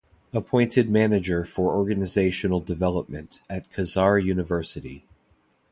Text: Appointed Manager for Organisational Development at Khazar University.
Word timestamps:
Appointed 0.33 0.89
Manager 0.89 1.45
for 1.45 1.75
Organisational 1.75 2.65
Development 2.65 3.39
at 3.47 3.69
Khazar 3.71 4.17
University. 4.17 5.05